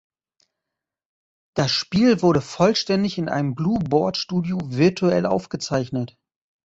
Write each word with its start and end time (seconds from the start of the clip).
Das 1.55 1.69
Spiel 1.71 2.23
wurde 2.23 2.41
vollständig 2.41 3.19
in 3.19 3.29
einem 3.29 3.53
Blue-Board-Studio 3.53 4.59
virtuell 4.63 5.27
aufgezeichnet. 5.27 6.17